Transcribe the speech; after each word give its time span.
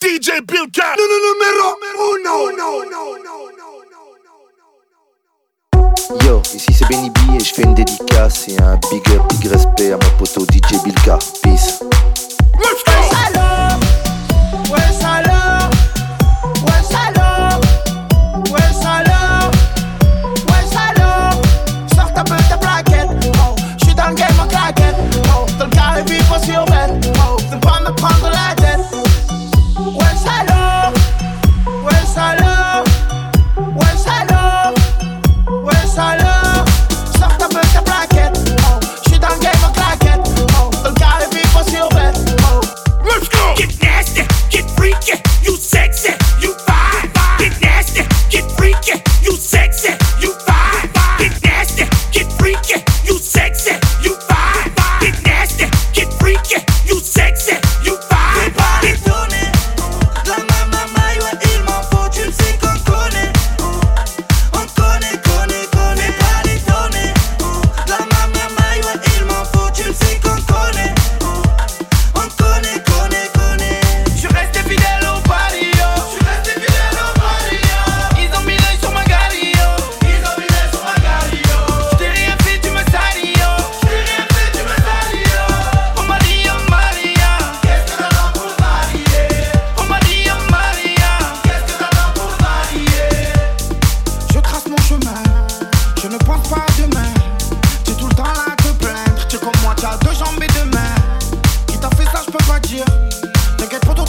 DJ 0.00 0.40
Bilka. 0.46 0.94
Numéro 0.96 1.76
uno. 2.14 2.50
Yo, 6.24 6.40
ici 6.54 6.72
c'est 6.72 6.88
Benny 6.88 7.10
B 7.10 7.18
et 7.34 7.40
je 7.40 7.52
fais 7.54 7.62
une 7.64 7.74
dédicace 7.74 8.48
et 8.48 8.58
un 8.62 8.76
big 8.90 9.06
up, 9.10 9.22
big 9.28 9.52
respect 9.52 9.92
à 9.92 9.98
mon 9.98 10.18
poteau 10.18 10.46
DJ 10.46 10.82
Bilka. 10.82 11.18
Peace. 11.42 11.80
Let's 12.58 12.82
go. 12.86 12.99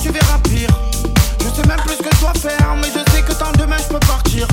tu 0.02 0.12
verras 0.12 0.38
pire. 0.44 0.70
Je 1.40 1.62
sais 1.62 1.68
même 1.68 1.80
plus 1.86 1.98
que 1.98 2.16
je 2.16 2.20
dois 2.22 2.34
faire, 2.34 2.76
mais 2.78 2.88
je 2.88 3.12
sais 3.12 3.22
que 3.22 3.34
tant 3.34 3.52
demain 3.58 3.78
je 3.78 3.94
peux 3.94 4.00
partir. 4.00 4.48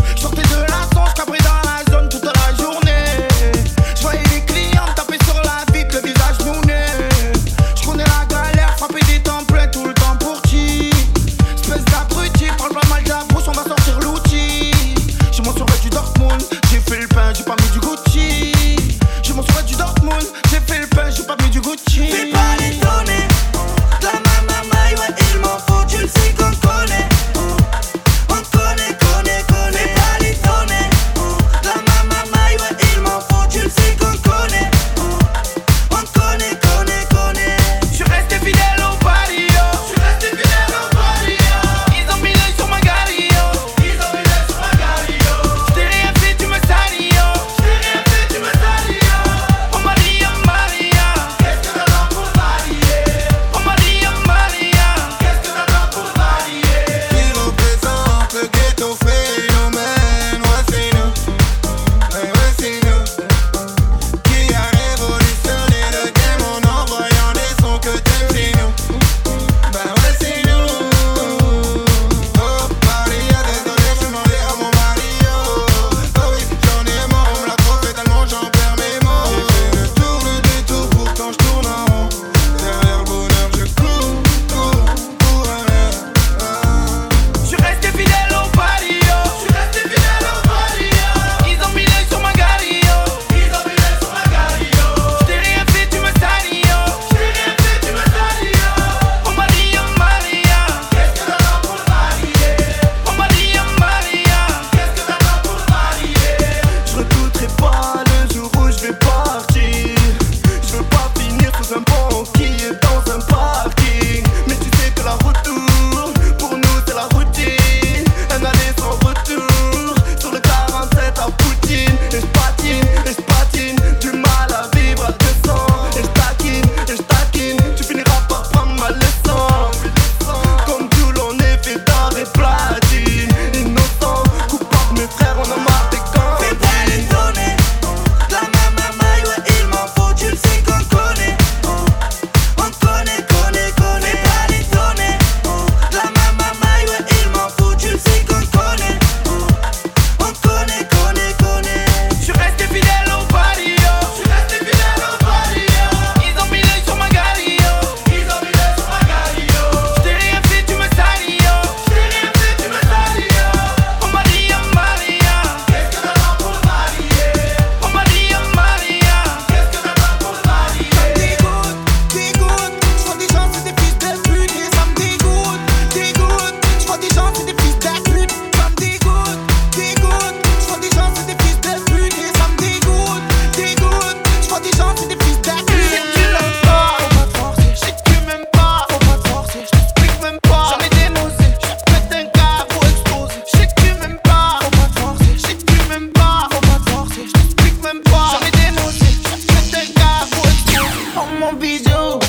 won't 201.41 201.61
be 201.61 201.77
you. 201.77 202.28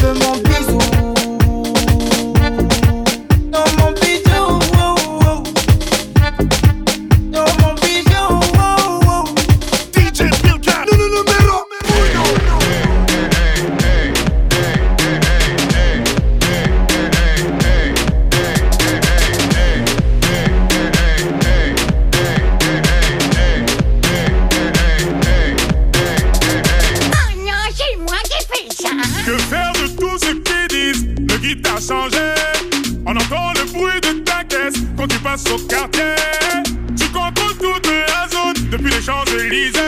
veux 0.00 0.14
mon 0.14 0.36
bisou. 0.38 0.97
quand 34.96 35.06
tu 35.06 35.18
passes 35.18 35.44
au 35.50 35.58
quartier? 35.66 36.14
Tu 36.96 37.06
contrôles 37.08 37.56
toute 37.58 37.86
la 37.86 38.28
zone 38.28 38.68
depuis 38.70 38.90
les 38.90 39.02
Champs-Élysées. 39.02 39.78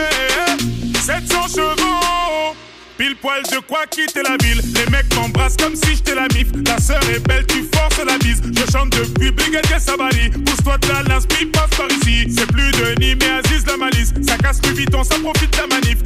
700 1.01 1.47
chevaux, 1.55 2.55
pile 2.97 3.15
poil 3.15 3.43
de 3.43 3.59
quoi 3.67 3.85
quitter 3.87 4.21
la 4.23 4.37
ville. 4.43 4.61
Les 4.75 4.89
mecs 4.91 5.13
m'embrassent 5.15 5.57
comme 5.57 5.75
si 5.75 5.95
j'étais 5.95 6.15
la 6.15 6.27
mif. 6.33 6.51
Ta 6.63 6.79
sœur 6.79 7.01
est 7.13 7.19
belle, 7.27 7.45
tu 7.47 7.63
forces 7.73 8.05
la 8.05 8.17
bise. 8.17 8.41
Je 8.43 8.71
chante 8.71 8.91
depuis 8.91 9.31
Brigadier 9.31 9.79
Sabali. 9.79 10.29
Pousse-toi 10.29 10.77
de 10.77 10.87
la 10.87 11.03
lance, 11.03 11.25
passe 11.25 11.77
par 11.77 11.87
ici. 11.89 12.27
C'est 12.35 12.47
plus 12.51 12.71
de 12.71 12.99
Nîmes 12.99 13.19
mais 13.21 13.29
Aziz 13.45 13.65
la 13.65 13.77
malice. 13.77 14.13
Ça 14.25 14.37
casse 14.37 14.59
plus 14.59 14.73
vite, 14.73 14.93
on 14.95 15.03
s'en 15.03 15.19
profite 15.19 15.51
de 15.51 15.57
la 15.57 15.67
manif. 15.67 15.97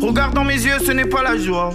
Regarde 0.00 0.34
dans 0.34 0.44
mes 0.44 0.54
yeux, 0.54 0.78
ce 0.86 0.92
n'est 0.92 1.04
pas 1.04 1.22
la 1.22 1.36
joie. 1.36 1.70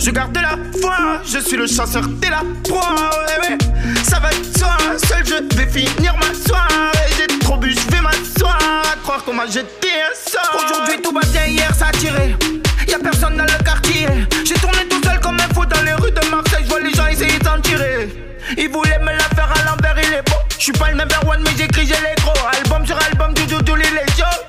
Je 0.00 0.10
garde 0.10 0.36
la 0.36 0.58
foi, 0.80 1.20
je 1.24 1.38
suis 1.38 1.56
le 1.56 1.68
chasseur, 1.68 2.02
t'es 2.20 2.30
la 2.30 2.42
proie. 2.64 3.10
Eh 3.48 4.02
ça 4.02 4.18
va 4.18 4.30
de 4.30 4.58
soi, 4.58 4.76
seul 4.96 5.24
je 5.24 5.56
vais 5.56 5.68
finir 5.68 6.16
ma 6.16 6.34
soirée. 6.34 7.08
J'ai 7.16 7.38
trop 7.38 7.56
bu, 7.56 7.72
je 7.72 7.94
vais 7.94 8.02
m'asseoir. 8.02 8.82
Croire 9.04 9.22
qu'on 9.24 9.34
m'a 9.34 9.46
jeté 9.46 9.88
un 9.88 10.30
sort. 10.30 10.64
Aujourd'hui 10.64 11.00
tout 11.00 11.12
va 11.12 11.20
bien, 11.30 11.46
hier 11.46 11.72
ça 11.76 11.86
a 11.86 11.92
tiré. 11.92 12.34
Y'a 12.88 12.98
personne 12.98 13.36
dans 13.36 13.44
le 13.44 13.64
quartier. 13.64 14.08
J'ai 14.44 14.54
tourné 14.54 14.84
tout 14.90 15.00
seul 15.04 15.20
comme 15.20 15.36
un 15.36 15.54
fou 15.54 15.64
dans 15.64 15.82
les 15.82 15.92
rues 15.92 16.10
de 16.10 16.30
Marseille. 16.30 16.64
Je 16.64 16.68
vois 16.68 16.80
les 16.80 16.92
gens 16.92 17.06
essayer 17.06 17.38
d'en 17.38 17.60
tirer. 17.60 18.08
Ils 18.56 18.68
voulaient 18.68 18.98
me 18.98 19.12
la 19.12 19.28
faire 19.36 19.52
à 19.52 19.70
l'envers, 19.70 19.94
il 20.02 20.12
est 20.12 20.28
beau. 20.28 20.36
J'suis 20.58 20.72
pas 20.72 20.90
le 20.90 20.96
number 20.96 21.20
one, 21.28 21.42
mais 21.44 21.52
j'écris, 21.56 21.86
j'ai 21.86 21.94
les 21.94 22.20
gros. 22.20 22.34
Album 22.64 22.84
sur 22.84 22.98
album, 23.00 23.32
du 23.34 23.46
tous 23.46 23.76
les 23.76 23.84
jours. 24.16 24.47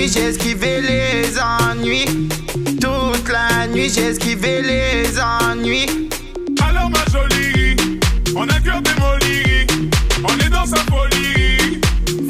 nuit, 0.00 0.10
j'ai 0.12 0.28
esquivé 0.28 0.80
les 0.80 1.38
ennuis. 1.38 2.28
Toute 2.80 3.28
la 3.28 3.66
nuit, 3.66 3.90
j'ai 3.94 4.06
esquivé 4.06 4.62
les 4.62 5.20
ennuis. 5.20 6.08
Alors, 6.66 6.90
ma 6.90 7.04
jolie, 7.12 7.76
on 8.34 8.48
a 8.48 8.60
cœur 8.60 8.80
démoli. 8.80 9.66
On 10.24 10.38
est 10.38 10.48
dans 10.48 10.64
sa 10.64 10.82
folie. 10.90 11.80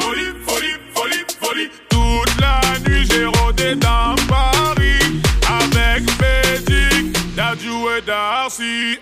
Folie, 0.00 0.32
folie, 0.46 0.76
folie, 0.94 1.24
folie. 1.40 1.70
Toute 1.88 2.40
la 2.40 2.60
nuit, 2.88 3.06
j'ai 3.08 3.26
rôdé 3.26 3.76
dans 3.76 4.16
Paris. 4.28 5.20
Avec 5.48 6.04
Bédic, 6.18 7.36
Dadju 7.36 7.98
et 7.98 8.02
Darcy. 8.04 8.99